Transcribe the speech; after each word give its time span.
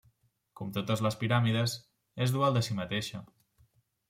Com 0.59 0.71
totes 0.77 1.03
les 1.07 1.17
piràmides, 1.23 1.75
és 2.27 2.35
dual 2.37 2.57
de 2.59 2.65
si 2.71 2.79
mateixa. 2.81 3.23